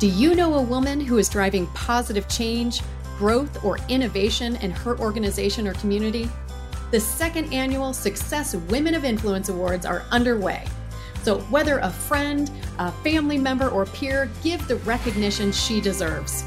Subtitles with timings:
[0.00, 2.80] Do you know a woman who is driving positive change,
[3.16, 6.28] growth, or innovation in her organization or community?
[6.90, 10.66] The second annual Success Women of Influence Awards are underway.
[11.22, 16.44] So, whether a friend, a family member, or peer, give the recognition she deserves.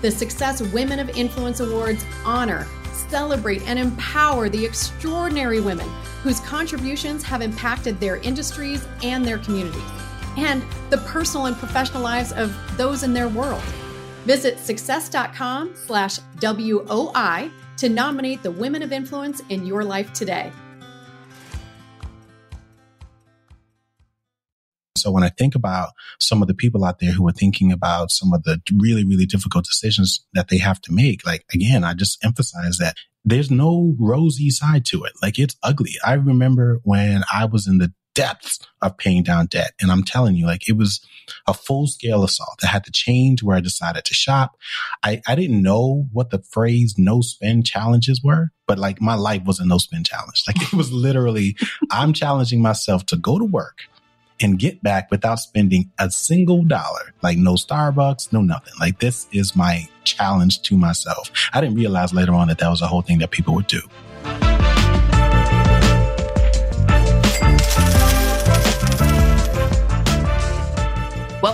[0.00, 2.64] The Success Women of Influence Awards honor,
[3.10, 5.88] celebrate, and empower the extraordinary women
[6.22, 9.82] whose contributions have impacted their industries and their communities,
[10.38, 13.62] and the personal and professional lives of those in their world.
[14.24, 20.52] Visit success.com slash WOI to nominate the women of influence in your life today.
[24.96, 28.10] So when I think about some of the people out there who are thinking about
[28.10, 31.94] some of the really, really difficult decisions that they have to make, like again, I
[31.94, 35.12] just emphasize that there's no rosy side to it.
[35.22, 35.92] Like it's ugly.
[36.04, 39.72] I remember when I was in the depths of paying down debt.
[39.80, 41.00] And I'm telling you, like it was
[41.46, 42.58] a full scale assault.
[42.64, 44.56] I had to change where I decided to shop.
[45.04, 49.44] I, I didn't know what the phrase no spend challenges were, but like my life
[49.44, 50.42] was a no spend challenge.
[50.48, 51.56] Like it was literally,
[51.92, 53.82] I'm challenging myself to go to work
[54.40, 57.14] and get back without spending a single dollar.
[57.22, 58.74] Like no Starbucks, no nothing.
[58.80, 61.30] Like this is my challenge to myself.
[61.52, 63.80] I didn't realize later on that that was a whole thing that people would do.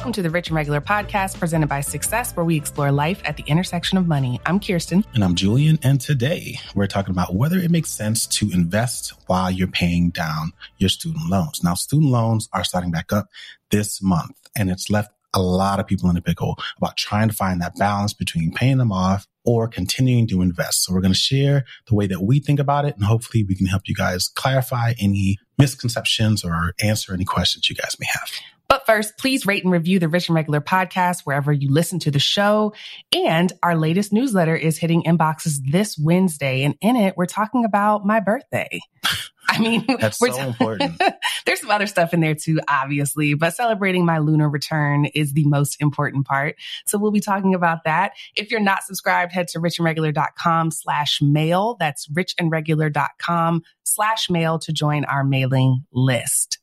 [0.05, 3.39] Welcome to the Rich and Regular podcast presented by Success, where we explore life at
[3.39, 4.39] the intersection of money.
[4.45, 5.03] I'm Kiersten.
[5.15, 5.79] And I'm Julien.
[5.83, 10.53] And today we're talking about whether it makes sense to invest while you're paying down
[10.77, 11.65] your student loans.
[11.65, 13.31] Now, student loans are starting back up
[13.71, 17.35] this month, and it's left a lot of people in a pickle about trying to
[17.35, 20.85] find that balance between paying them off or continuing to invest.
[20.85, 23.55] So we're going to share the way that we think about it, and hopefully we
[23.55, 28.29] can help you guys clarify any misconceptions or answer any questions you guys may have.
[28.69, 32.11] But first, please rate and review the Rich and Regular podcast wherever you listen to
[32.11, 32.75] the show.
[33.13, 36.65] And our latest newsletter is hitting inboxes this Wednesday.
[36.65, 38.81] And in it, we're talking about my birthday.
[39.49, 41.01] I mean, that's so important.
[41.47, 45.45] there's some other stuff in there too, obviously, but celebrating my lunar return is the
[45.45, 46.57] most important part.
[46.87, 48.13] So we'll be talking about that.
[48.35, 51.77] If you're not subscribed, head to richandregular.com slash mail.
[51.79, 56.59] That's richandregular.com slash mail to join our mailing list.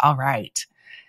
[0.00, 0.66] All right.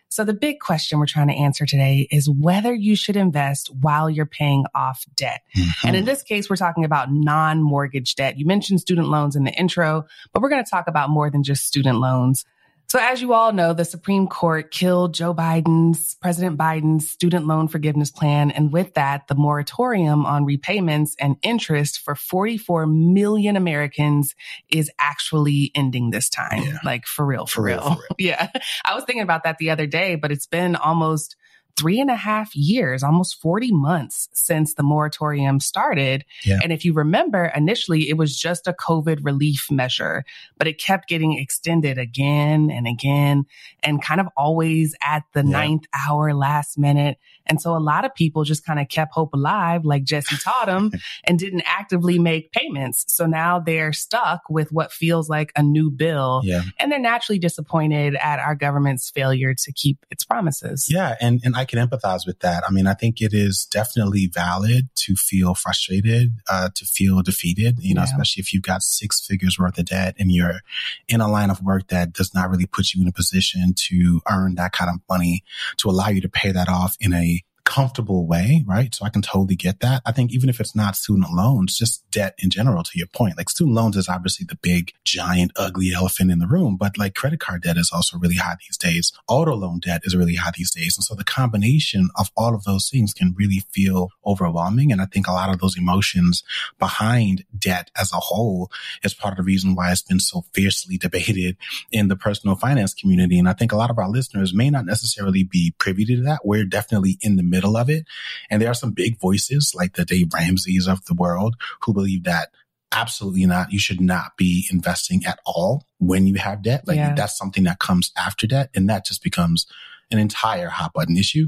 [0.09, 4.09] So the big question we're trying to answer today is whether you should invest while
[4.09, 5.41] you're paying off debt.
[5.55, 5.87] Mm-hmm.
[5.87, 8.39] And in this case, we're talking about non-mortgage debt.
[8.39, 11.43] You mentioned student loans in the intro, but we're going to talk about more than
[11.43, 12.43] just student loans.
[12.89, 17.67] So as you all know, the Supreme Court killed Joe Biden's, President Biden's student loan
[17.67, 18.49] forgiveness plan.
[18.49, 24.33] And with that, the moratorium on repayments and interest for 44 million Americans
[24.69, 26.63] is actually ending this time.
[26.63, 26.79] Yeah.
[26.83, 27.77] Like for real, for, for real.
[27.77, 27.83] real.
[27.83, 28.07] For real.
[28.17, 28.47] yeah.
[28.83, 31.35] I was thinking about that the other day, but it's been almost
[31.79, 36.25] three and a half years, almost 40 months since the moratorium started.
[36.43, 36.59] Yeah.
[36.61, 40.25] And if you remember, initially it was just a COVID relief measure,
[40.57, 43.45] but it kept getting extended again and again
[43.81, 45.51] and kind of always at the yeah.
[45.51, 47.17] ninth hour last minute.
[47.49, 50.67] And so a lot of people just kind of kept hope alive, like Jesse taught
[50.67, 50.91] them,
[51.23, 53.05] and didn't actively make payments.
[53.07, 56.41] So now they're stuck with what feels like a new bill.
[56.43, 56.61] Yeah.
[56.77, 60.87] And they're naturally disappointed at our government's failure to keep its promises.
[60.89, 61.15] Yeah.
[61.19, 62.63] And, and I can empathize with that.
[62.67, 67.79] I mean, I think it is definitely valid to feel frustrated, uh, to feel defeated,
[67.79, 68.05] you know, yeah.
[68.05, 70.61] especially if you've got six figures worth of debt and you're
[71.07, 74.21] in a line of work that does not really put you in a position to
[74.29, 75.43] earn that kind of money
[75.77, 77.38] to allow you to pay that off in a
[77.69, 78.95] comfortable way, right?
[78.95, 80.01] So I can totally get that.
[80.03, 83.37] I think even if it's not student loans, just debt in general, to your point,
[83.37, 87.13] like student loans is obviously the big, giant, ugly elephant in the room, but like
[87.13, 89.13] credit card debt is also really high these days.
[89.27, 90.97] Auto loan debt is really high these days.
[90.97, 94.91] And so the combination of all of those things can really feel overwhelming.
[94.91, 96.41] And I think a lot of those emotions
[96.79, 98.71] behind debt as a whole
[99.03, 101.55] is part of the reason why it's been so fiercely debated
[101.91, 103.37] in the personal finance community.
[103.37, 106.39] And I think a lot of our listeners may not necessarily be privy to that.
[106.43, 108.05] We're definitely in the middle middle of it.
[108.49, 112.23] And there are some big voices like the Dave Ramsey's of the world who believe
[112.23, 112.49] that
[112.91, 113.71] absolutely not.
[113.71, 116.87] You should not be investing at all when you have debt.
[116.87, 117.13] Like yeah.
[117.13, 118.69] that's something that comes after debt.
[118.73, 119.67] And that just becomes
[120.11, 121.47] an entire hot button issue.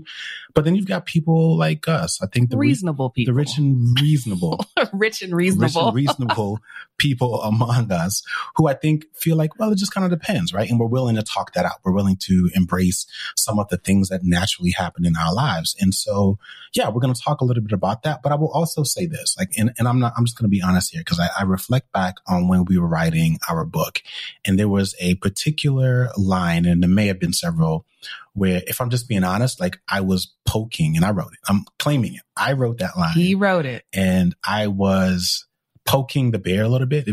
[0.54, 2.22] But then you've got people like us.
[2.22, 5.96] I think the reasonable re- people, the rich and reasonable, rich and reasonable, rich and
[5.96, 6.60] reasonable
[6.98, 8.22] people among us
[8.56, 10.70] who I think feel like, well, it just kind of depends, right?
[10.70, 11.80] And we're willing to talk that out.
[11.84, 13.06] We're willing to embrace
[13.36, 15.76] some of the things that naturally happen in our lives.
[15.80, 16.38] And so,
[16.74, 18.22] yeah, we're going to talk a little bit about that.
[18.22, 20.56] But I will also say this, like, and, and I'm not, I'm just going to
[20.56, 24.02] be honest here because I, I reflect back on when we were writing our book
[24.46, 27.86] and there was a particular line, and there may have been several
[28.34, 31.40] where if I'm just being honest, like I was poking and I wrote it.
[31.48, 32.22] I'm claiming it.
[32.38, 33.14] I wrote that line.
[33.14, 33.84] He wrote it.
[33.94, 35.46] And I was
[35.86, 37.10] poking the bear a little bit,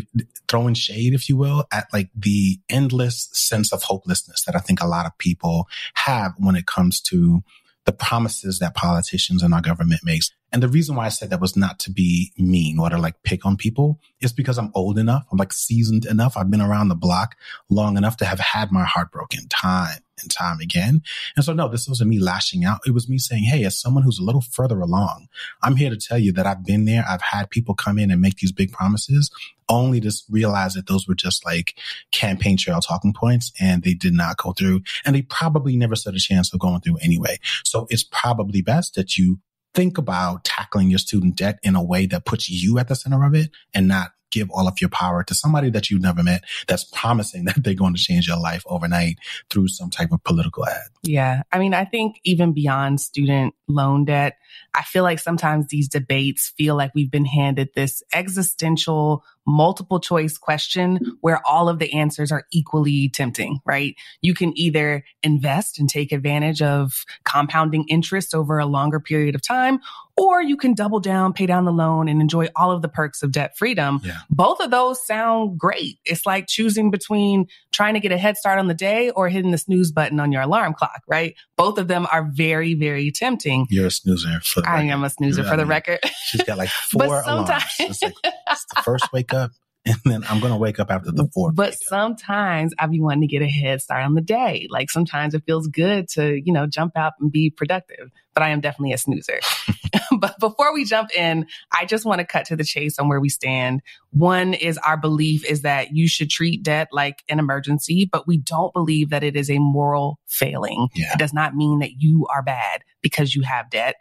[0.47, 4.81] throwing shade, if you will, at like the endless sense of hopelessness that I think
[4.81, 7.43] a lot of people have when it comes to
[7.87, 10.31] the promises that politicians and our government makes.
[10.53, 13.23] And the reason why I said that was not to be mean or to like
[13.23, 15.25] pick on people is because I'm old enough.
[15.31, 16.37] I'm like seasoned enough.
[16.37, 17.37] I've been around the block
[17.69, 21.03] long enough to have had my heart broken time and time again.
[21.37, 22.81] And so, no, this wasn't me lashing out.
[22.87, 25.29] It was me saying, Hey, as someone who's a little further along,
[25.63, 27.05] I'm here to tell you that I've been there.
[27.09, 29.31] I've had people come in and make these big promises
[29.69, 31.79] only to realize that those were just like
[32.11, 36.15] campaign trail talking points and they did not go through and they probably never stood
[36.15, 37.39] a chance of going through anyway.
[37.65, 39.41] So it's probably best that you
[39.79, 43.25] think about tackling your student debt in a way that puts you at the center
[43.25, 46.45] of it and not give all of your power to somebody that you've never met
[46.67, 49.19] that's promising that they're going to change your life overnight
[49.51, 50.89] through some type of political ad.
[51.03, 51.43] Yeah.
[51.53, 54.39] I mean, I think even beyond student loan debt,
[54.75, 60.37] I feel like sometimes these debates feel like we've been handed this existential multiple choice
[60.37, 63.95] question where all of the answers are equally tempting, right?
[64.21, 69.43] You can either invest and take advantage of compounding interest over a longer period of
[69.43, 69.81] time,
[70.19, 73.23] or you can double down, pay down the loan and enjoy all of the perks
[73.23, 74.01] of debt freedom.
[74.03, 74.19] Yeah.
[74.31, 75.99] Both of those sound great.
[76.05, 79.51] It's like choosing between trying to get a head start on the day or hitting
[79.51, 81.35] the snooze button on your alarm clock, right?
[81.57, 83.67] Both of them are very, very tempting.
[83.71, 84.91] You're a snoozer for the I record.
[84.91, 86.01] am a snoozer for the record.
[86.27, 87.63] She's got like four alarms.
[87.79, 89.53] It's, like, it's the first wake up
[89.89, 91.55] and then I'm going to wake up after the fourth.
[91.55, 94.67] But sometimes I be wanting to get a head start on the day.
[94.71, 98.51] Like sometimes it feels good to, you know, jump out and be productive, but I
[98.51, 99.41] am definitely a snoozer.
[100.19, 103.21] but before we jump in, I just want to cut to the chase on where
[103.21, 103.83] we stand.
[104.11, 108.39] One is our belief is that you should treat debt like an emergency, but we
[108.39, 110.89] don't believe that it is a moral failing.
[110.95, 111.13] Yeah.
[111.13, 113.97] It does not mean that you are bad because you have debt.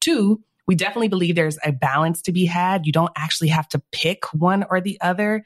[0.00, 2.86] Two, we definitely believe there's a balance to be had.
[2.86, 5.44] You don't actually have to pick one or the other.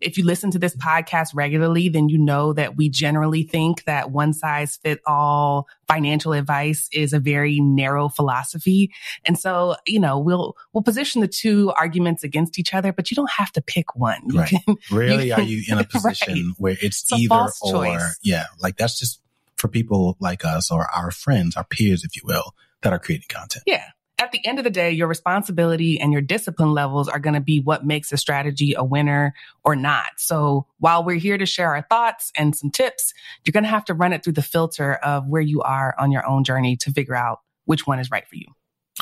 [0.00, 4.12] If you listen to this podcast regularly, then you know that we generally think that
[4.12, 8.92] one size fit all financial advice is a very narrow philosophy.
[9.24, 13.16] And so, you know, we'll, we'll position the two arguments against each other, but you
[13.16, 14.20] don't have to pick one.
[14.26, 14.48] You right.
[14.48, 16.54] Can, Rarely you can, are you in a position right.
[16.58, 17.72] where it's, it's either or.
[17.72, 18.18] Choice.
[18.22, 18.44] Yeah.
[18.60, 19.20] Like that's just
[19.56, 23.26] for people like us or our friends, our peers, if you will, that are creating
[23.28, 23.64] content.
[23.66, 23.86] Yeah
[24.18, 27.40] at the end of the day, your responsibility and your discipline levels are going to
[27.40, 29.34] be what makes a strategy a winner
[29.64, 30.12] or not.
[30.16, 33.84] So while we're here to share our thoughts and some tips, you're going to have
[33.86, 36.92] to run it through the filter of where you are on your own journey to
[36.92, 38.46] figure out which one is right for you.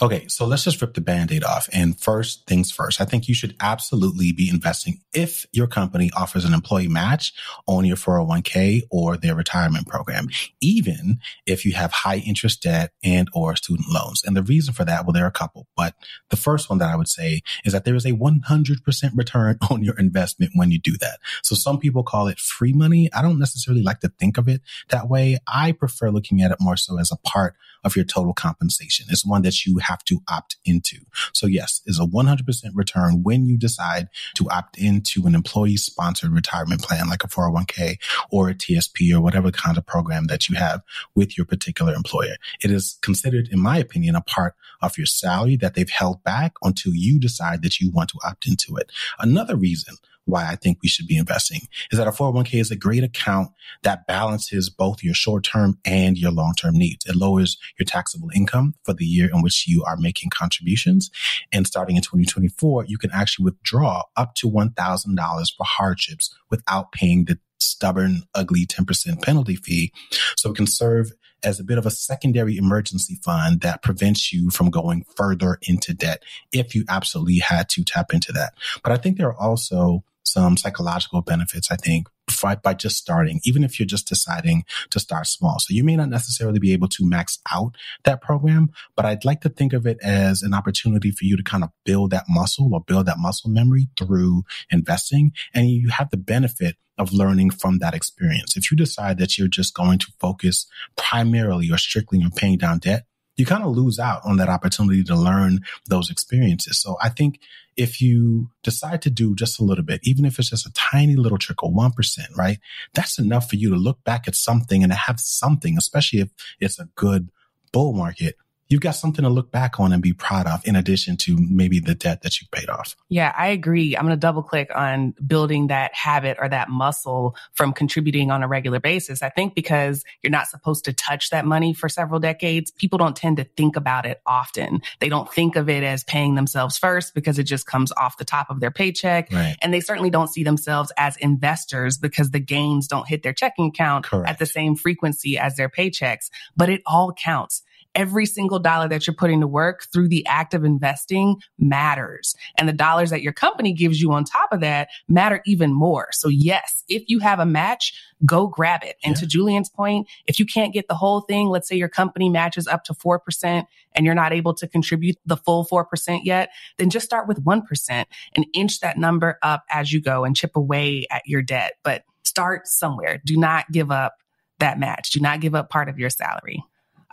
[0.02, 1.70] Okay, so let's just rip the band-aid off.
[1.72, 6.44] And first things first, I think you should absolutely be investing if your company offers
[6.44, 7.32] an employee match
[7.66, 10.28] on your 401k or their retirement program,
[10.60, 14.22] even if you have high interest debt and or student loans.
[14.22, 15.94] And the reason for that, well, there are a couple, but
[16.28, 19.82] the first one that I would say is that there is a 100% return on
[19.82, 21.20] your investment when you do that.
[21.42, 23.08] So some people call it free money.
[23.14, 24.60] I don't necessarily like to think of it
[24.90, 25.38] that way.
[25.46, 27.54] I prefer looking at it more so as a part
[27.86, 29.06] of your total compensation.
[29.08, 30.98] It's one that you have to opt into.
[31.32, 36.32] So yes, is a 100% return when you decide to opt into an employee sponsored
[36.32, 37.96] retirement plan like a 401k
[38.30, 40.82] or a TSP or whatever kind of program that you have
[41.14, 42.36] with your particular employer.
[42.62, 46.54] It is considered, in my opinion, a part of your salary that they've held back
[46.62, 48.90] until you decide that you want to opt into it.
[49.18, 52.76] Another reason why I think we should be investing is that a 401k is a
[52.76, 53.50] great account
[53.82, 57.06] that balances both your short term and your long term needs.
[57.06, 61.10] It lowers your taxable income for the year in which you are making contributions.
[61.52, 67.24] And starting in 2024, you can actually withdraw up to $1,000 for hardships without paying
[67.24, 69.92] the stubborn, ugly 10% penalty fee.
[70.36, 74.50] So it can serve as a bit of a secondary emergency fund that prevents you
[74.50, 78.54] from going further into debt if you absolutely had to tap into that.
[78.82, 82.08] But I think there are also some psychological benefits, I think,
[82.42, 85.58] by, by just starting, even if you're just deciding to start small.
[85.58, 89.40] So you may not necessarily be able to max out that program, but I'd like
[89.42, 92.74] to think of it as an opportunity for you to kind of build that muscle
[92.74, 95.32] or build that muscle memory through investing.
[95.54, 98.56] And you have the benefit of learning from that experience.
[98.56, 100.66] If you decide that you're just going to focus
[100.96, 103.04] primarily or strictly on paying down debt,
[103.36, 106.80] you kind of lose out on that opportunity to learn those experiences.
[106.80, 107.40] So I think
[107.76, 111.16] if you decide to do just a little bit, even if it's just a tiny
[111.16, 112.58] little trickle, 1%, right?
[112.94, 116.30] That's enough for you to look back at something and to have something, especially if
[116.60, 117.30] it's a good
[117.72, 118.36] bull market
[118.68, 121.78] you've got something to look back on and be proud of in addition to maybe
[121.78, 122.96] the debt that you paid off.
[123.08, 123.96] Yeah, I agree.
[123.96, 128.42] I'm going to double click on building that habit or that muscle from contributing on
[128.42, 129.22] a regular basis.
[129.22, 133.16] I think because you're not supposed to touch that money for several decades, people don't
[133.16, 134.82] tend to think about it often.
[135.00, 138.24] They don't think of it as paying themselves first because it just comes off the
[138.24, 139.32] top of their paycheck.
[139.32, 139.56] Right.
[139.62, 143.68] And they certainly don't see themselves as investors because the gains don't hit their checking
[143.68, 144.28] account Correct.
[144.28, 146.30] at the same frequency as their paychecks.
[146.56, 147.62] But it all counts
[147.96, 152.36] every single dollar that you're putting to work through the act of investing matters.
[152.56, 156.08] And the dollars that your company gives you on top of that matter even more.
[156.12, 158.96] So yes, if you have a match, go grab it.
[159.02, 159.20] And yeah.
[159.20, 162.68] to Julien's point, if you can't get the whole thing, let's say your company matches
[162.68, 167.06] up to 4% and you're not able to contribute the full 4% yet, then just
[167.06, 171.22] start with 1% and inch that number up as you go and chip away at
[171.26, 171.72] your debt.
[171.82, 173.22] But start somewhere.
[173.24, 174.16] Do not give up
[174.58, 175.10] that match.
[175.10, 176.62] Do not give up part of your salary.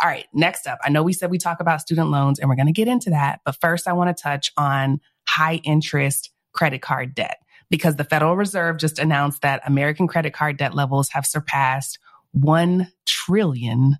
[0.03, 2.57] All right, next up, I know we said we talk about student loans and we're
[2.57, 6.81] going to get into that, but first I want to touch on high interest credit
[6.81, 7.37] card debt
[7.69, 11.99] because the Federal Reserve just announced that American credit card debt levels have surpassed
[12.37, 13.97] $1 trillion,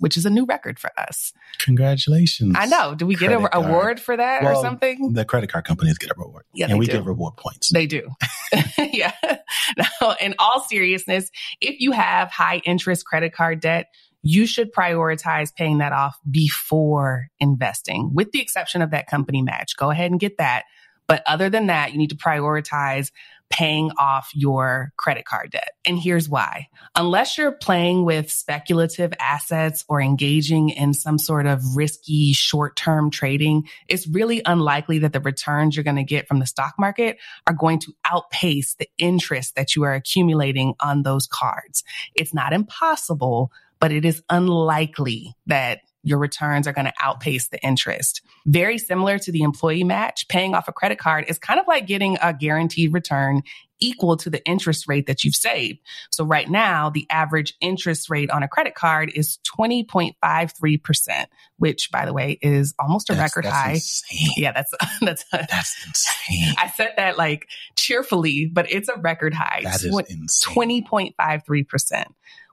[0.00, 1.32] which is a new record for us.
[1.60, 2.54] Congratulations.
[2.58, 2.94] I know.
[2.94, 5.14] Do we get an award for that well, or something?
[5.14, 6.44] The credit card companies get a reward.
[6.52, 6.92] Yeah, and we do.
[6.92, 7.70] get reward points.
[7.72, 8.10] They do.
[8.78, 9.12] yeah.
[9.76, 13.86] Now, in all seriousness, if you have high interest credit card debt,
[14.22, 19.76] you should prioritize paying that off before investing, with the exception of that company match.
[19.76, 20.64] Go ahead and get that.
[21.08, 23.10] But other than that, you need to prioritize
[23.52, 25.72] paying off your credit card debt.
[25.84, 26.68] And here's why.
[26.96, 33.10] Unless you're playing with speculative assets or engaging in some sort of risky short term
[33.10, 37.18] trading, it's really unlikely that the returns you're going to get from the stock market
[37.46, 41.84] are going to outpace the interest that you are accumulating on those cards.
[42.14, 43.52] It's not impossible,
[43.82, 48.22] but it is unlikely that your returns are going to outpace the interest.
[48.46, 51.88] Very similar to the employee match, paying off a credit card is kind of like
[51.88, 53.42] getting a guaranteed return
[53.80, 55.80] equal to the interest rate that you've saved.
[56.12, 61.26] So right now, the average interest rate on a credit card is 20.53%,
[61.58, 63.72] which by the way is almost a that's, record that's high.
[63.72, 64.28] Insane.
[64.36, 66.54] Yeah, that's that's that's insane.
[66.58, 69.62] I said that like cheerfully, but it's a record high.
[69.64, 70.84] That is insane.
[70.84, 72.04] 20.53%.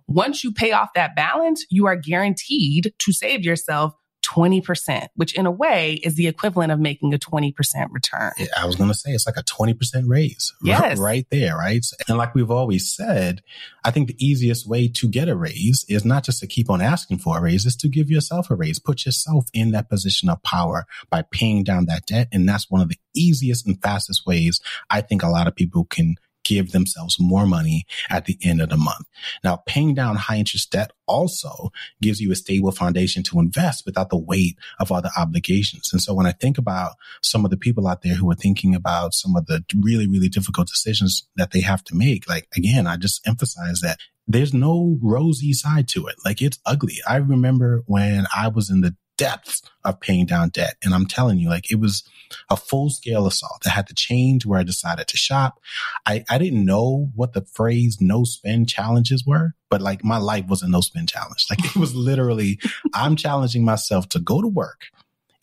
[0.09, 5.45] Once you pay off that balance, you are guaranteed to save yourself 20%, which in
[5.45, 7.53] a way is the equivalent of making a 20%
[7.91, 8.31] return.
[8.37, 10.53] Yeah, I was going to say it's like a 20% raise.
[10.63, 10.81] Yes.
[10.81, 11.85] Right, right there, right?
[12.07, 13.41] And like we've always said,
[13.83, 16.81] I think the easiest way to get a raise is not just to keep on
[16.81, 18.79] asking for a raise, is to give yourself a raise.
[18.79, 22.27] Put yourself in that position of power by paying down that debt.
[22.31, 25.85] And that's one of the easiest and fastest ways I think a lot of people
[25.85, 29.05] can give themselves more money at the end of the month.
[29.43, 34.09] Now, paying down high interest debt also gives you a stable foundation to invest without
[34.09, 35.89] the weight of other obligations.
[35.91, 38.75] And so when I think about some of the people out there who are thinking
[38.75, 42.87] about some of the really, really difficult decisions that they have to make, like again,
[42.87, 46.15] I just emphasize that there's no rosy side to it.
[46.23, 46.97] Like it's ugly.
[47.07, 50.75] I remember when I was in the depth of paying down debt.
[50.81, 52.03] And I'm telling you, like it was
[52.49, 53.63] a full scale assault.
[53.65, 55.59] I had to change where I decided to shop.
[56.05, 60.47] I, I didn't know what the phrase no spend challenges were, but like my life
[60.47, 61.45] was a no spend challenge.
[61.49, 62.59] Like it was literally,
[62.93, 64.85] I'm challenging myself to go to work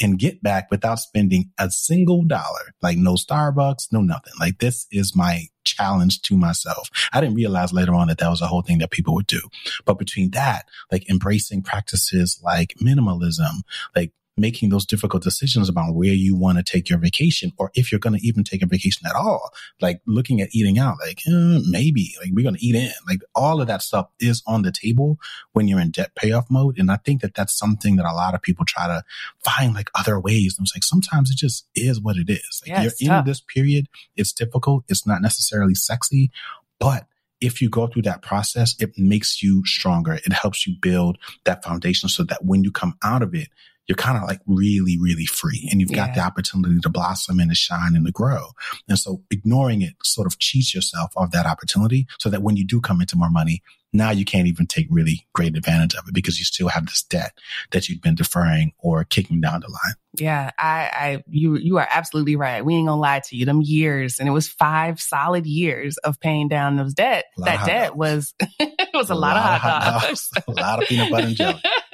[0.01, 2.73] and get back without spending a single dollar.
[2.83, 4.35] Like no Starbucks, no nothing.
[4.41, 6.91] Like this is my challenge to myself.
[7.13, 9.41] I didn't realize later on that that was a whole thing that people would do.
[9.85, 13.63] But between that, like embracing practices like minimalism,
[13.95, 17.91] like making those difficult decisions about where you want to take your vacation or if
[17.91, 19.51] you're going to even take a vacation at all.
[19.81, 22.93] Like looking at eating out, like eh, maybe like we're going to eat in.
[23.09, 25.19] Like all of that stuff is on the table
[25.53, 26.79] when you're in debt payoff mode.
[26.79, 29.03] And I think that that's something that a lot of people try to
[29.45, 30.57] find like other ways.
[30.59, 32.63] And it's like sometimes it just is what it is.
[32.63, 33.89] Like yeah, you're in this period.
[34.17, 34.85] It's difficult.
[34.89, 36.31] It's not necessarily sexy,
[36.79, 37.07] but
[37.41, 40.15] if you go through that process, it makes you stronger.
[40.15, 43.49] It helps you build that foundation so that when you come out of it,
[43.87, 46.07] you're kind of like really, really free and you've yeah.
[46.07, 48.49] got the opportunity to blossom and to shine and to grow.
[48.89, 52.67] And so ignoring it sort of cheats yourself of that opportunity so that when you
[52.67, 53.63] do come into more money,
[53.93, 57.03] now you can't even take really great advantage of it because you still have this
[57.03, 57.39] debt
[57.71, 59.95] that you've been deferring or kicking down the line.
[60.19, 62.65] Yeah, I, I, you, you are absolutely right.
[62.65, 63.45] We ain't gonna lie to you.
[63.45, 67.27] Them years, and it was five solid years of paying down those debt.
[67.39, 67.99] That debt dogs.
[67.99, 70.31] was, it was a, a lot, lot, of hot, hot dogs.
[70.31, 70.45] dogs.
[70.49, 71.63] a lot of peanut butter and jelly.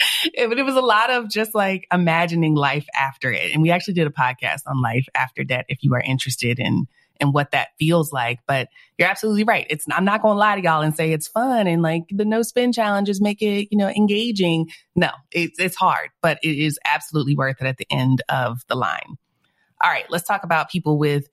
[0.24, 3.52] it, it was a lot of just like imagining life after it.
[3.52, 6.86] And we actually did a podcast on life after debt if you are interested in
[7.20, 8.40] and what that feels like.
[8.46, 9.66] But you're absolutely right.
[9.68, 12.24] It's, I'm not going to lie to y'all and say it's fun and like the
[12.24, 14.70] no spend challenges make it, you know, engaging.
[14.96, 18.74] No, it's, it's hard, but it is absolutely worth it at the end of the
[18.74, 19.18] line.
[19.82, 21.28] All right, let's talk about people with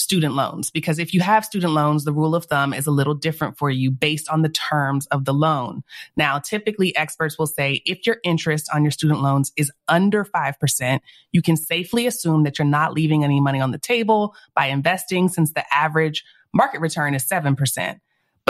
[0.00, 3.14] student loans because if you have student loans, the rule of thumb is a little
[3.14, 5.82] different for you based on the terms of the loan.
[6.16, 11.00] Now, typically experts will say if your interest on your student loans is under 5%,
[11.32, 15.28] you can safely assume that you're not leaving any money on the table by investing
[15.28, 18.00] since the average market return is 7%.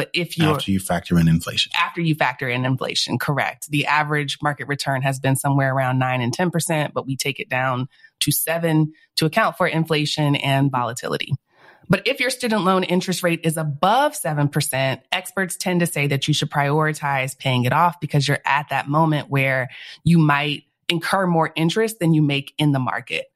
[0.01, 3.71] But if you after you factor in inflation, after you factor in inflation, correct.
[3.71, 7.51] The average market return has been somewhere around nine and 10%, but we take it
[7.51, 7.87] down
[8.21, 11.35] to seven to account for inflation and volatility.
[11.91, 16.27] But if your student loan interest rate is above 7%, experts tend to say that
[16.27, 19.69] you should prioritize paying it off because you're at that moment where
[20.03, 23.30] you might incur more interest than you make in the market.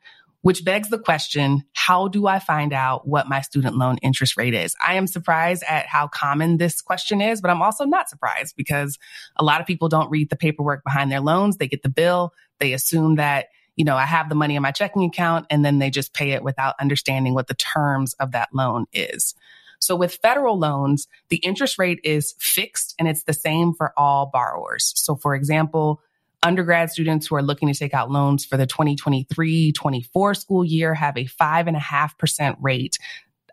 [0.44, 4.52] Which begs the question, how do I find out what my student loan interest rate
[4.52, 4.76] is?
[4.86, 8.98] I am surprised at how common this question is, but I'm also not surprised because
[9.36, 11.56] a lot of people don't read the paperwork behind their loans.
[11.56, 12.34] They get the bill.
[12.60, 15.78] They assume that you know, I have the money in my checking account and then
[15.78, 19.34] they just pay it without understanding what the terms of that loan is.
[19.80, 24.30] So with federal loans, the interest rate is fixed and it's the same for all
[24.30, 24.92] borrowers.
[24.94, 26.02] So for example,
[26.44, 30.94] undergrad students who are looking to take out loans for the 2023 24 school year
[30.94, 32.98] have a 5.5% rate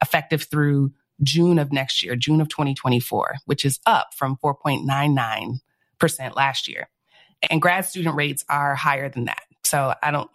[0.01, 0.91] effective through
[1.23, 6.89] June of next year, June of 2024, which is up from 4.99% last year.
[7.49, 9.43] And grad student rates are higher than that.
[9.63, 10.29] So I don't,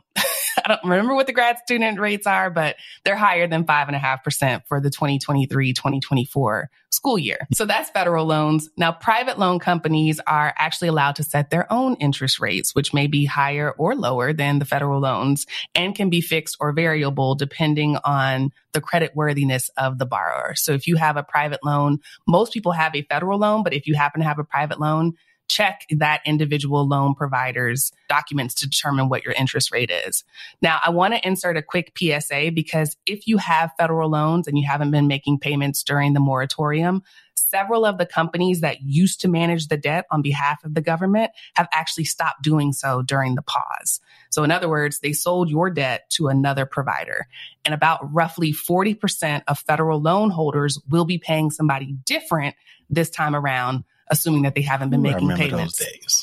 [0.67, 3.95] I don't remember what the grad student rates are, but they're higher than five and
[3.95, 7.39] a half percent for the 2023, 2024 school year.
[7.55, 8.69] So that's federal loans.
[8.77, 13.07] Now, private loan companies are actually allowed to set their own interest rates, which may
[13.07, 15.47] be higher or lower than the federal loans
[15.77, 20.57] and can be fixed or variable depending on the credit worthiness of the borrower.
[20.57, 23.87] So if you have a private loan, most people have a federal loan, but if
[23.87, 25.15] you happen to have a private loan,
[25.49, 30.25] check that individual loan provider's documents to determine what your interest rate is.
[30.61, 34.59] Now, I want to insert a quick PSA because if you have federal loans and
[34.59, 37.03] you haven't been making payments during the moratorium,
[37.35, 41.31] several of the companies that used to manage the debt on behalf of the government
[41.55, 44.01] have actually stopped doing so during the pause.
[44.31, 47.27] So in other words, they sold your debt to another provider.
[47.65, 52.57] And about roughly 40% of federal loan holders will be paying somebody different
[52.91, 55.83] this time around assuming that they haven't been Ooh, making payments.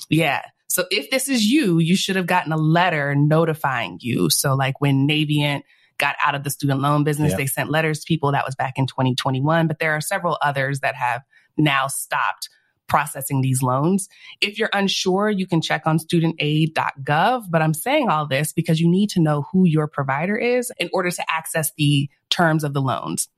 [0.10, 0.42] Yeah.
[0.68, 4.30] So if this is you, you should have gotten a letter notifying you.
[4.30, 5.62] So like when Navient
[6.00, 8.32] got out of the student loan business, they sent letters to people.
[8.32, 11.22] That was back in 2021, but there are several others that have
[11.58, 12.50] now stopped
[12.88, 14.10] processing these loans.
[14.42, 17.44] If you're unsure, you can check on studentaid.gov.
[17.50, 20.90] But I'm saying all this because you need to know who your provider is in
[20.94, 23.30] order to access the terms of the loans.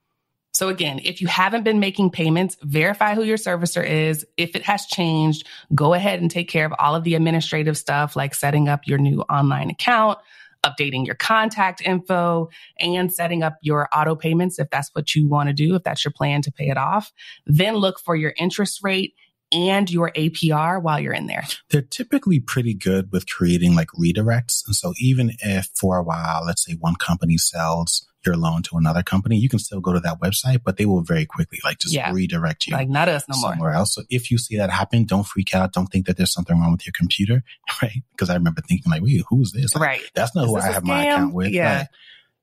[0.55, 4.25] So again, if you haven't been making payments, verify who your servicer is.
[4.37, 8.15] If it has changed, go ahead and take care of all of the administrative stuff
[8.15, 10.17] like setting up your new online account,
[10.65, 15.49] updating your contact info and setting up your auto payments if that's what you want
[15.49, 17.11] to do, if that's your plan to pay it off.
[17.45, 19.13] Then look for your interest rate
[19.51, 21.43] and your APR while you're in there.
[21.69, 24.65] They're typically pretty good with creating like redirects.
[24.65, 28.77] And so even if for a while, let's say one company sells your loan to
[28.77, 31.79] another company, you can still go to that website, but they will very quickly like
[31.79, 32.11] just yeah.
[32.11, 32.73] redirect you.
[32.73, 33.71] Like not us no somewhere more.
[33.71, 33.95] else.
[33.95, 35.73] So if you see that happen, don't freak out.
[35.73, 37.43] Don't think that there's something wrong with your computer,
[37.81, 38.03] right?
[38.11, 39.75] Because I remember thinking like, wait, who's this?
[39.75, 40.01] Like, right.
[40.13, 40.87] That's not Is who I have scam?
[40.87, 41.51] my account with.
[41.51, 41.85] Yeah.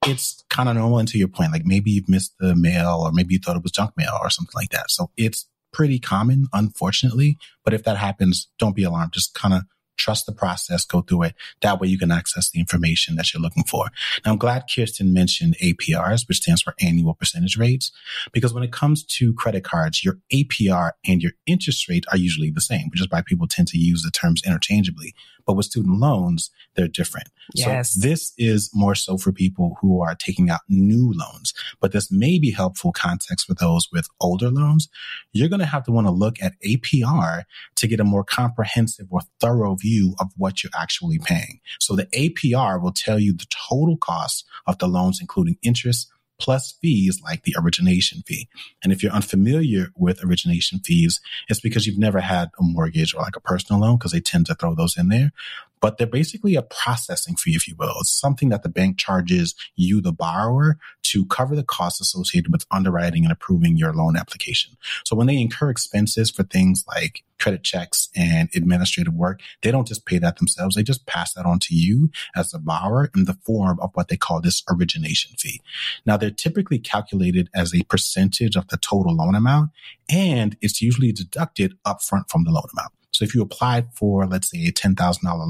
[0.07, 1.53] it's kind of normal and to your point.
[1.53, 4.31] Like maybe you've missed the mail or maybe you thought it was junk mail or
[4.31, 4.91] something like that.
[4.91, 7.39] So it's pretty common, unfortunately.
[7.65, 9.13] But if that happens, don't be alarmed.
[9.13, 9.63] Just kind of
[10.03, 11.35] trust the process, go through it.
[11.61, 13.87] That way you can access the information that you're looking for.
[14.25, 17.93] Now, I'm glad Kiersten mentioned APRs, which stands for annual percentage rates,
[18.33, 22.51] because when it comes to credit cards, your APR and your interest rate are usually
[22.51, 25.15] the same, which is why people tend to use the terms interchangeably.
[25.47, 27.29] But with student loans, they're different.
[27.55, 27.95] Yes.
[27.95, 32.11] So this is more so for people who are taking out new loans, but this
[32.11, 34.89] may be helpful context for those with older loans.
[35.33, 37.45] You're going to have to want to look at APR
[37.77, 41.61] to get a more comprehensive or thorough view of what you're actually paying.
[41.81, 46.73] So the APR will tell you the total cost of the loans, including interest, plus
[46.81, 48.49] fees like the origination fee.
[48.83, 53.23] And if you're unfamiliar with origination fees, it's because you've never had a mortgage or
[53.23, 55.33] like a personal loan because they tend to throw those in there.
[55.81, 57.95] But they're basically a processing fee, if you will.
[58.01, 62.67] It's something that the bank charges you, the borrower, to cover the costs associated with
[62.71, 64.77] underwriting and approving your loan application.
[65.05, 69.89] So when they incur expenses for things like credit checks and administrative work, they don't
[69.89, 70.77] just pay that themselves.
[70.77, 74.09] They just pass that on to you as a borrower in the form of what
[74.09, 75.61] they call this origination fee.
[76.07, 79.71] Now they're typically calculated as a percentage of the total loan amount
[80.09, 82.93] and it's usually deducted upfront from the loan amount.
[83.11, 84.97] So if you applied for, let's say, a $10,000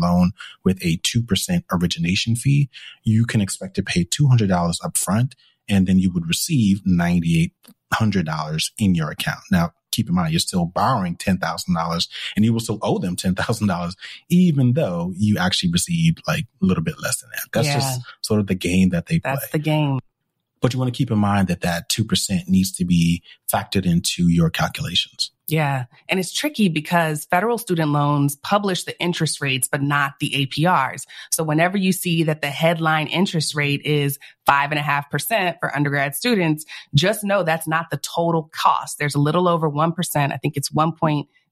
[0.01, 0.33] loan
[0.65, 2.71] with a 2% origination fee,
[3.05, 4.49] you can expect to pay $200
[4.81, 5.35] upfront
[5.69, 9.41] and then you would receive $9,800 in your account.
[9.51, 13.93] Now, keep in mind, you're still borrowing $10,000 and you will still owe them $10,000,
[14.29, 17.49] even though you actually received like a little bit less than that.
[17.53, 17.75] That's yeah.
[17.75, 19.35] just sort of the game that they That's play.
[19.35, 20.01] That's the game.
[20.61, 24.29] But you want to keep in mind that that 2% needs to be factored into
[24.29, 25.32] your calculations.
[25.53, 25.85] Yeah.
[26.09, 31.05] And it's tricky because federal student loans publish the interest rates, but not the APRs.
[31.31, 35.59] So whenever you see that the headline interest rate is five and a half percent
[35.61, 38.99] for undergrad students, just know that's not the total cost.
[38.99, 40.33] There's a little over 1%.
[40.33, 40.71] I think it's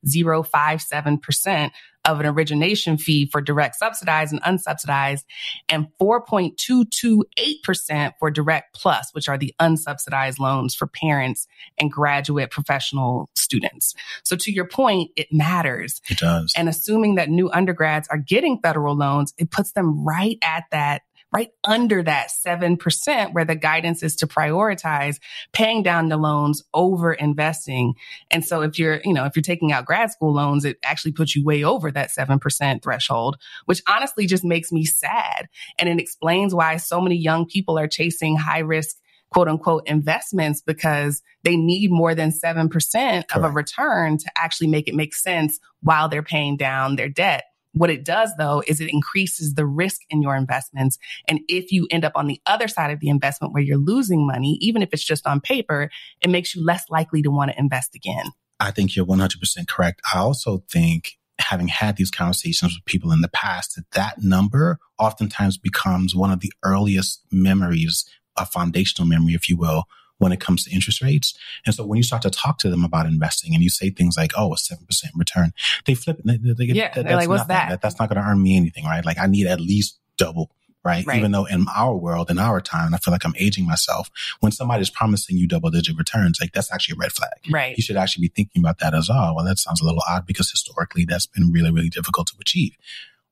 [0.06, 1.70] 1.057%
[2.06, 5.24] of an origination fee for direct subsidized and unsubsidized
[5.68, 11.46] and 4.228% for direct plus, which are the unsubsidized loans for parents
[11.78, 13.94] and graduate professional students.
[14.24, 16.00] So to your point, it matters.
[16.08, 16.54] It does.
[16.56, 21.02] And assuming that new undergrads are getting federal loans, it puts them right at that
[21.32, 25.18] right under that 7% where the guidance is to prioritize
[25.52, 27.94] paying down the loans over investing.
[28.30, 31.12] And so if you're, you know, if you're taking out grad school loans, it actually
[31.12, 35.48] puts you way over that 7% threshold, which honestly just makes me sad.
[35.78, 38.96] And it explains why so many young people are chasing high risk
[39.30, 43.32] quote unquote investments because they need more than 7% Correct.
[43.32, 47.44] of a return to actually make it make sense while they're paying down their debt.
[47.72, 50.98] What it does though is it increases the risk in your investments.
[51.28, 54.26] And if you end up on the other side of the investment where you're losing
[54.26, 57.58] money, even if it's just on paper, it makes you less likely to want to
[57.58, 58.26] invest again.
[58.58, 60.02] I think you're 100% correct.
[60.12, 64.78] I also think having had these conversations with people in the past that that number
[64.98, 68.04] oftentimes becomes one of the earliest memories,
[68.36, 69.84] a foundational memory, if you will,
[70.20, 71.36] when it comes to interest rates.
[71.66, 74.16] And so when you start to talk to them about investing and you say things
[74.16, 74.78] like, oh, a 7%
[75.16, 75.52] return,
[75.86, 76.26] they flip it.
[76.26, 77.70] They, they, yeah, that, they're like, what's that?
[77.70, 77.82] that?
[77.82, 79.04] That's not going to earn me anything, right?
[79.04, 80.52] Like I need at least double.
[80.82, 81.06] Right?
[81.06, 81.18] right?
[81.18, 84.08] Even though in our world, in our time, I feel like I'm aging myself,
[84.40, 87.32] when somebody's promising you double digit returns, like that's actually a red flag.
[87.50, 87.76] Right.
[87.76, 89.36] You should actually be thinking about that as well.
[89.36, 92.78] Well, that sounds a little odd because historically that's been really, really difficult to achieve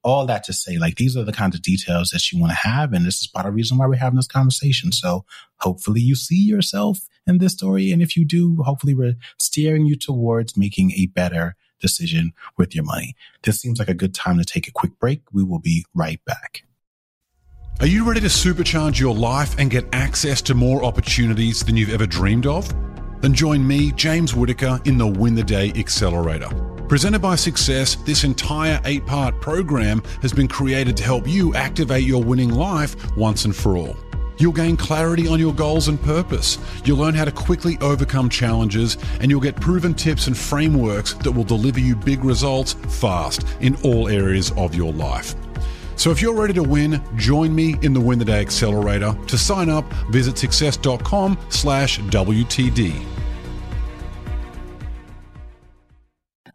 [0.09, 2.69] all that to say, like, these are the kinds of details that you want to
[2.69, 2.93] have.
[2.93, 4.91] And this is part of the reason why we're having this conversation.
[4.91, 5.25] So
[5.59, 7.93] hopefully you see yourself in this story.
[7.93, 12.85] And if you do, hopefully we're steering you towards making a better decision with your
[12.85, 13.15] money.
[13.43, 15.23] This seems like a good time to take a quick break.
[15.33, 16.65] We will be right back.
[17.81, 21.93] Are you ready to supercharge your life and get access to more opportunities than you've
[21.93, 22.69] ever dreamed of?
[23.21, 26.68] Then join me, James Whittaker, in the Win the Day Accelerator.
[26.89, 32.05] Presented by Success, this entire eight part program has been created to help you activate
[32.05, 33.95] your winning life once and for all.
[34.39, 36.57] You'll gain clarity on your goals and purpose.
[36.87, 41.31] You'll learn how to quickly overcome challenges, and you'll get proven tips and frameworks that
[41.31, 45.35] will deliver you big results fast in all areas of your life.
[45.97, 49.15] So if you're ready to win, join me in the Win the Day Accelerator.
[49.27, 53.05] To sign up, visit success.com slash WTD.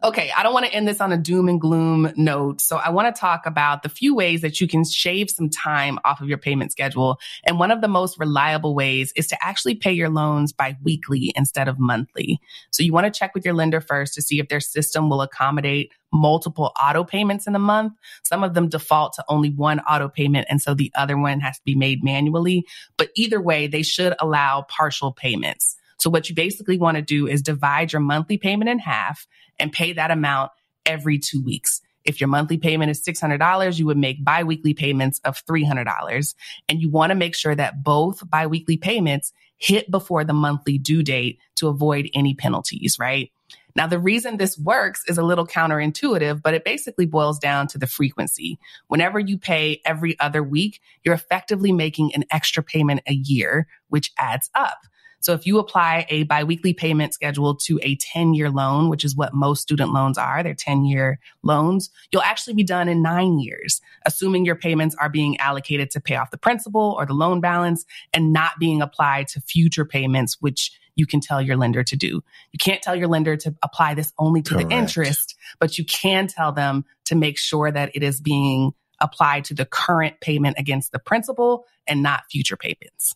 [0.04, 2.60] Okay, I don't want to end this on a doom and gloom note.
[2.60, 5.98] So I want to talk about the few ways that you can shave some time
[6.04, 7.18] off of your payment schedule.
[7.46, 11.32] And one of the most reliable ways is to actually pay your loans by weekly
[11.34, 12.38] instead of monthly.
[12.70, 15.22] So you want to check with your lender first to see if their system will
[15.22, 17.94] accommodate multiple auto payments in a month.
[18.24, 20.48] Some of them default to only one auto payment.
[20.50, 22.66] And so the other one has to be made manually.
[22.98, 25.76] But either way, they should allow partial payments.
[25.98, 29.26] So what you basically want to do is divide your monthly payment in half
[29.58, 30.52] and pay that amount
[30.86, 31.80] every two weeks.
[32.04, 36.34] If your monthly payment is $600, you would make biweekly payments of $300.
[36.68, 41.02] And you want to make sure that both biweekly payments hit before the monthly due
[41.02, 43.30] date to avoid any penalties, right?
[43.76, 47.78] Now, the reason this works is a little counterintuitive, but it basically boils down to
[47.78, 48.58] the frequency.
[48.86, 54.12] Whenever you pay every other week, you're effectively making an extra payment a year, which
[54.18, 54.78] adds up.
[55.24, 59.16] So if you apply a biweekly payment schedule to a 10 year loan, which is
[59.16, 63.38] what most student loans are, they're 10 year loans, you'll actually be done in nine
[63.38, 67.40] years, assuming your payments are being allocated to pay off the principal or the loan
[67.40, 71.96] balance and not being applied to future payments, which you can tell your lender to
[71.96, 72.22] do.
[72.52, 74.68] You can't tell your lender to apply this only to Correct.
[74.68, 79.46] the interest, but you can tell them to make sure that it is being applied
[79.46, 83.14] to the current payment against the principal and not future payments.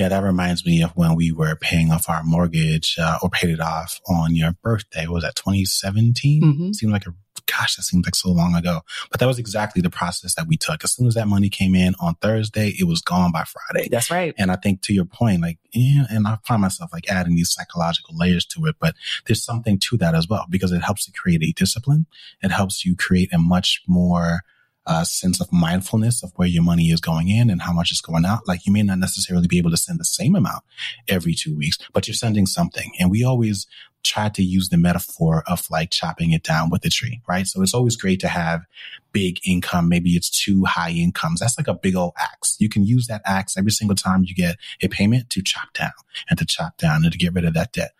[0.00, 3.50] Yeah, that reminds me of when we were paying off our mortgage uh, or paid
[3.50, 5.06] it off on your birthday.
[5.06, 6.42] What was that 2017?
[6.42, 6.72] Mm-hmm.
[6.72, 7.12] Seemed like a
[7.44, 8.80] gosh, that seems like so long ago.
[9.10, 10.82] But that was exactly the process that we took.
[10.84, 13.90] As soon as that money came in on Thursday, it was gone by Friday.
[13.90, 14.34] That's right.
[14.38, 17.52] And I think to your point, like, yeah, and I find myself like adding these
[17.52, 18.94] psychological layers to it, but
[19.26, 22.06] there's something to that as well because it helps to create a discipline.
[22.42, 24.44] It helps you create a much more
[24.86, 28.00] uh, sense of mindfulness of where your money is going in and how much is
[28.00, 28.48] going out.
[28.48, 30.64] Like you may not necessarily be able to send the same amount
[31.08, 32.90] every two weeks, but you're sending something.
[32.98, 33.66] And we always
[34.02, 37.46] try to use the metaphor of like chopping it down with a tree, right?
[37.46, 38.64] So it's always great to have
[39.12, 39.88] big income.
[39.88, 41.40] Maybe it's two high incomes.
[41.40, 42.56] That's like a big old axe.
[42.58, 45.92] You can use that axe every single time you get a payment to chop down
[46.28, 47.92] and to chop down and to get rid of that debt.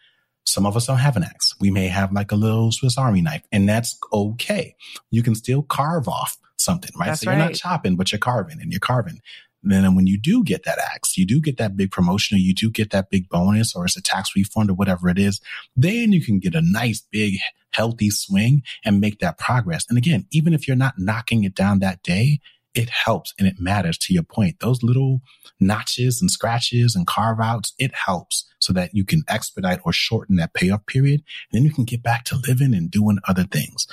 [0.45, 1.55] Some of us don't have an axe.
[1.61, 4.75] We may have like a little Swiss Army knife and that's okay.
[5.11, 7.07] You can still carve off something, right?
[7.07, 7.47] That's so you're right.
[7.47, 9.21] not chopping, but you're carving and you're carving
[9.63, 12.55] then when you do get that axe, you do get that big promotion or you
[12.55, 15.41] do get that big bonus or it's a tax refund or whatever it is,
[15.77, 17.35] then you can get a nice big
[17.71, 19.85] healthy swing and make that progress.
[19.89, 22.41] And again, even if you're not knocking it down that day,
[22.73, 24.61] it helps and it matters to your point.
[24.61, 25.21] Those little
[25.59, 30.37] notches and scratches and carve outs, it helps so that you can expedite or shorten
[30.37, 31.23] that payoff period.
[31.53, 33.87] And then you can get back to living and doing other things.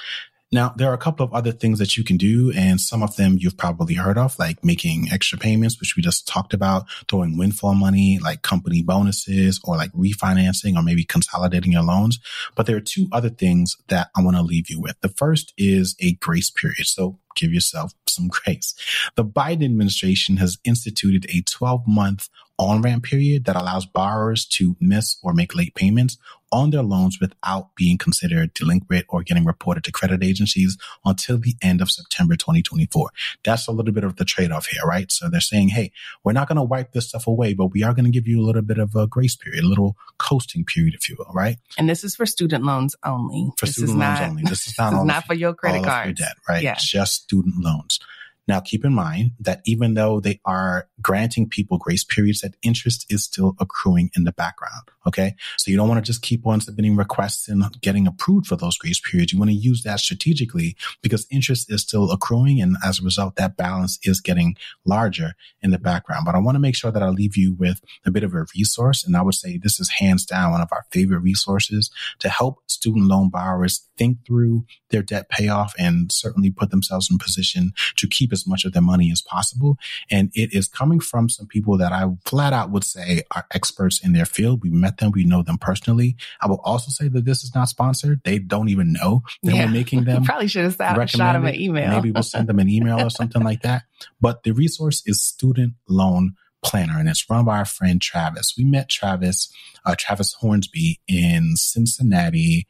[0.52, 3.18] Now, there are a couple of other things that you can do, and some of
[3.18, 7.38] them you've probably heard of, like making extra payments, which we just talked about, throwing
[7.38, 12.20] windfall money, like company bonuses, or like refinancing, or maybe consolidating your loans.
[12.56, 14.96] But there are two other things that I want to leave you with.
[15.02, 16.86] The first is a grace period.
[16.86, 18.74] So give yourself some grace.
[19.16, 24.76] The Biden administration has instituted a 12 month on ramp period that allows borrowers to
[24.80, 26.18] miss or make late payments
[26.52, 31.56] on their loans without being considered delinquent or getting reported to credit agencies until the
[31.62, 33.10] end of September 2024.
[33.44, 35.12] That's a little bit of the trade off here, right?
[35.12, 35.92] So they're saying, hey,
[36.24, 38.40] we're not going to wipe this stuff away, but we are going to give you
[38.40, 41.58] a little bit of a grace period, a little coasting period, if you will, right?
[41.78, 43.52] And this is for student loans only.
[43.58, 44.44] For this student loans not, only.
[44.44, 46.20] This is not, this is not for your credit card cards.
[46.20, 46.64] debt, right?
[46.64, 46.76] Yeah.
[46.80, 48.00] Just student loans.
[48.48, 53.06] Now, keep in mind that even though they are granting people grace periods, that interest
[53.10, 54.90] is still accruing in the background.
[55.08, 55.36] Okay.
[55.58, 58.78] So you don't want to just keep on submitting requests and getting approved for those
[58.78, 59.32] grace periods.
[59.32, 62.62] You want to use that strategically because interest is still accruing.
[62.62, 66.26] And as a result, that balance is getting larger in the background.
[66.26, 68.46] But I want to make sure that I leave you with a bit of a
[68.56, 69.06] resource.
[69.06, 71.90] And I would say this is hands down one of our favorite resources
[72.20, 77.18] to help student loan borrowers think through their debt payoff and certainly put themselves in
[77.18, 79.78] position to keep as much of their money as possible.
[80.12, 84.04] And it is coming from some people that I flat out would say are experts
[84.04, 84.62] in their field.
[84.64, 85.12] We met them.
[85.12, 86.16] We know them personally.
[86.42, 88.22] I will also say that this is not sponsored.
[88.24, 89.66] They don't even know that yeah.
[89.66, 90.24] we're making them.
[90.24, 91.90] Probably should have shot them an email.
[91.92, 93.84] Maybe we'll send them an email or something like that.
[94.22, 98.54] But the resource is student loan planner and it's run by our friend Travis.
[98.58, 99.52] We met Travis,
[99.86, 102.68] uh, Travis Hornsby in Cincinnati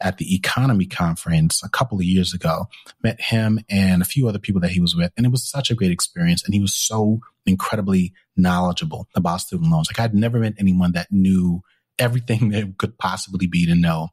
[0.00, 2.66] at the EconoMe conference a couple of years ago,
[3.02, 5.12] met him and a few other people that he was with.
[5.16, 6.44] And it was such a great experience.
[6.44, 9.88] And he was so incredibly knowledgeable about student loans.
[9.90, 11.62] Like I'd never met anyone that knew
[11.98, 14.08] everything there could possibly be to know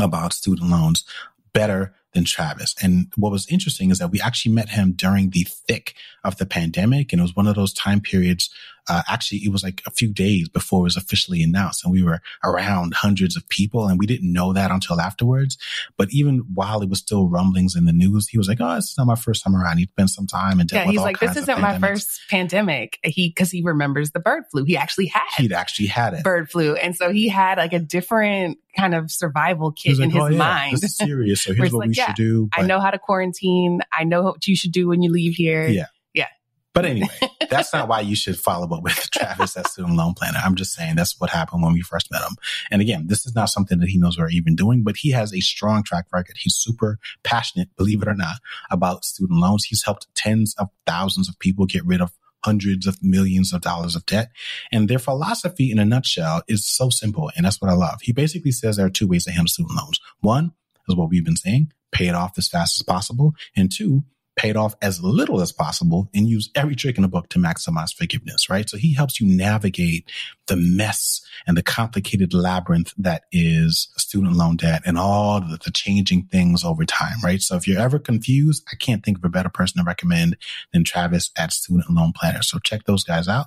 [0.00, 1.04] about student loans
[1.52, 2.74] better than Travis.
[2.82, 5.94] And what was interesting is that we actually met him during the thick
[6.24, 7.12] of the pandemic.
[7.12, 8.50] And it was one of those time periods
[8.88, 12.02] uh, actually, it was like a few days before it was officially announced, and we
[12.02, 15.58] were around hundreds of people, and we didn't know that until afterwards.
[15.98, 18.90] But even while it was still rumblings in the news, he was like, "Oh, this
[18.90, 21.36] is not my first time around." He'd spent some time and yeah, he's like, "This
[21.36, 24.64] isn't my first pandemic." He because he remembers the bird flu.
[24.64, 25.26] He actually had.
[25.36, 26.24] He'd actually had it.
[26.24, 30.22] Bird flu, and so he had like a different kind of survival kit in his
[30.22, 30.74] oh, yeah, mind.
[30.74, 31.42] This is serious.
[31.42, 32.48] So here's what like, we yeah, should do.
[32.52, 33.80] I know how to quarantine.
[33.92, 35.66] I know what you should do when you leave here.
[35.66, 35.86] Yeah.
[36.14, 36.28] Yeah.
[36.74, 37.08] But anyway,
[37.50, 40.38] that's not why you should follow up with Travis at Student Loan Planner.
[40.44, 42.36] I'm just saying that's what happened when we first met him.
[42.70, 45.34] And again, this is not something that he knows we're even doing, but he has
[45.34, 46.36] a strong track record.
[46.38, 48.36] He's super passionate, believe it or not,
[48.70, 49.64] about student loans.
[49.64, 52.12] He's helped tens of thousands of people get rid of
[52.44, 54.30] hundreds of millions of dollars of debt.
[54.70, 57.30] And their philosophy in a nutshell is so simple.
[57.36, 57.98] And that's what I love.
[58.02, 60.00] He basically says there are two ways to handle student loans.
[60.20, 60.52] One
[60.88, 63.34] is what we've been saying, pay it off as fast as possible.
[63.56, 64.04] And two,
[64.38, 67.92] paid off as little as possible and use every trick in the book to maximize
[67.92, 68.70] forgiveness, right?
[68.70, 70.08] So he helps you navigate
[70.46, 75.70] the mess and the complicated labyrinth that is student loan debt and all the, the,
[75.70, 77.42] changing things over time, right?
[77.42, 80.36] So if you're ever confused, I can't think of a better person to recommend
[80.72, 82.42] than Travis at Student Loan Planner.
[82.42, 83.46] So check those guys out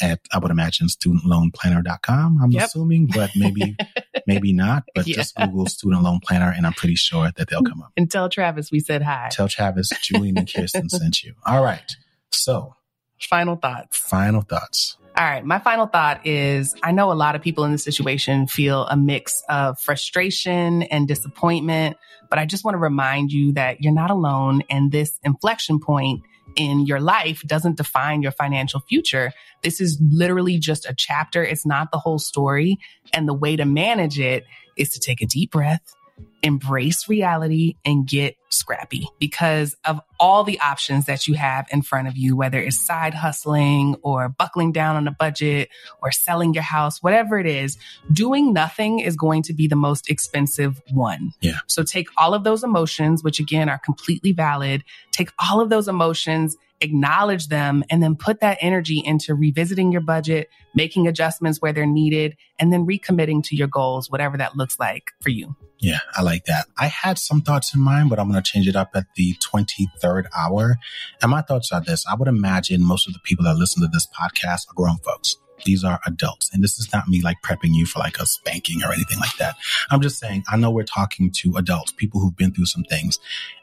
[0.00, 2.66] at, I would imagine, studentloanplanner.com, I'm yep.
[2.66, 3.76] assuming, but maybe,
[4.26, 5.16] maybe not, but yeah.
[5.16, 7.92] just Google Student Loan Planner and I'm pretty sure that they'll come up.
[7.96, 9.28] And tell Travis we said hi.
[9.30, 11.34] Tell Travis, Julie and Kiersten sent you.
[11.46, 11.96] All right.
[12.30, 12.74] So
[13.20, 13.96] final thoughts.
[13.98, 14.96] Final thoughts.
[15.16, 15.44] All right.
[15.44, 18.96] My final thought is I know a lot of people in this situation feel a
[18.96, 21.98] mix of frustration and disappointment,
[22.30, 24.62] but I just want to remind you that you're not alone.
[24.70, 26.22] And this inflection point
[26.56, 29.32] in your life doesn't define your financial future.
[29.62, 31.44] This is literally just a chapter.
[31.44, 32.78] It's not the whole story.
[33.12, 34.44] And the way to manage it
[34.78, 35.94] is to take a deep breath
[36.42, 42.08] embrace reality and get scrappy because of all the options that you have in front
[42.08, 45.68] of you, whether it's side hustling or buckling down on a budget
[46.02, 47.78] or selling your house, whatever it is,
[48.12, 51.32] doing nothing is going to be the most expensive one.
[51.40, 51.58] Yeah.
[51.66, 55.88] So take all of those emotions, which again are completely valid, take all of those
[55.88, 61.72] emotions acknowledge them, and then put that energy into revisiting your budget, making adjustments where
[61.72, 65.54] they're needed, and then recommitting to your goals, whatever that looks like for you.
[65.78, 66.66] Yeah, I like that.
[66.78, 69.34] I had some thoughts in mind, but I'm going to change it up at the
[69.34, 70.76] 23rd hour.
[71.20, 72.04] And my thoughts are this.
[72.06, 75.36] I would imagine most of the people that listen to this podcast are grown folks.
[75.64, 76.50] These are adults.
[76.52, 79.36] And this is not me like prepping you for like a spanking or anything like
[79.36, 79.54] that.
[79.90, 83.18] I'm just saying, I know we're talking to adults, people who've been through some things.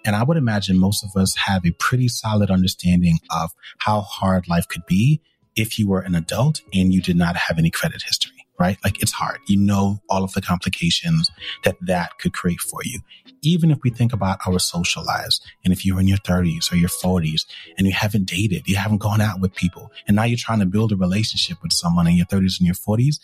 [0.06, 4.48] And I would imagine most of us have a pretty solid understanding of how hard
[4.48, 5.22] life could be
[5.56, 8.78] if you were an adult and you did not have any credit history right?
[8.84, 9.40] Like it's hard.
[9.48, 11.32] You know all of the complications
[11.64, 13.00] that that could create for you.
[13.42, 16.76] Even if we think about our social lives, and if you're in your 30s or
[16.76, 17.46] your 40s
[17.78, 20.66] and you haven't dated, you haven't gone out with people, and now you're trying to
[20.66, 23.20] build a relationship with someone in your 30s and your 40s,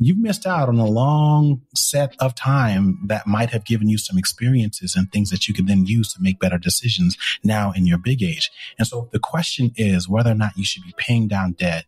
[0.00, 4.18] you've missed out on a long set of time that might have given you some
[4.18, 7.98] experiences and things that you could then use to make better decisions now in your
[7.98, 8.50] big age.
[8.78, 11.84] And so the question is whether or not you should be paying down debt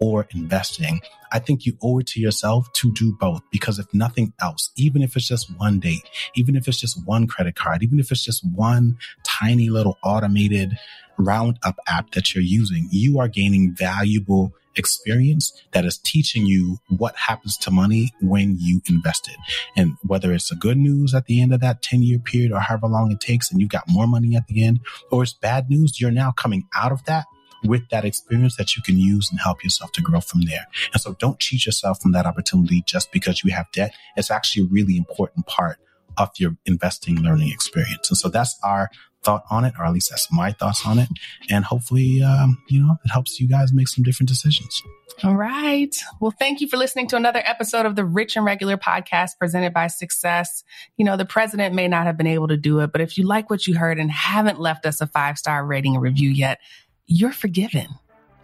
[0.00, 1.00] or investing,
[1.32, 5.02] I think you owe it to yourself to do both because if nothing else, even
[5.02, 6.02] if it's just one date,
[6.34, 10.76] even if it's just one credit card, even if it's just one tiny little automated
[11.18, 17.14] roundup app that you're using, you are gaining valuable experience that is teaching you what
[17.16, 19.36] happens to money when you invest it.
[19.76, 22.60] And whether it's a good news at the end of that 10 year period or
[22.60, 24.80] however long it takes and you've got more money at the end,
[25.10, 27.26] or it's bad news, you're now coming out of that
[27.64, 30.66] with that experience that you can use and help yourself to grow from there.
[30.92, 33.94] And so don't cheat yourself from that opportunity just because you have debt.
[34.16, 35.78] It's actually a really important part
[36.16, 38.10] of your investing learning experience.
[38.10, 38.90] And so that's our
[39.24, 41.08] thought on it, or at least that's my thoughts on it.
[41.50, 44.82] And hopefully, um, you know, it helps you guys make some different decisions.
[45.22, 45.94] All right.
[46.20, 49.72] Well, thank you for listening to another episode of the Rich and Regular podcast presented
[49.72, 50.64] by Success.
[50.96, 53.24] You know, the president may not have been able to do it, but if you
[53.24, 56.58] like what you heard and haven't left us a five star rating and review yet,
[57.06, 57.86] you're forgiven.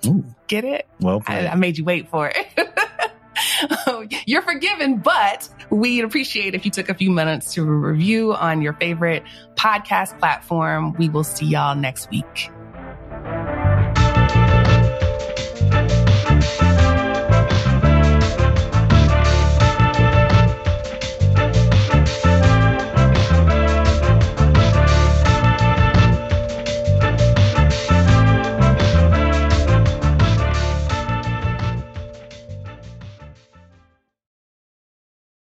[0.07, 0.25] Ooh.
[0.46, 0.88] Get it?
[1.01, 2.46] Well, I, I made you wait for it.
[4.27, 8.73] you're forgiven, but we'd appreciate if you took a few minutes to review on your
[8.75, 9.25] favorite
[9.57, 10.94] podcast platform.
[10.94, 12.51] We will see y'all next week.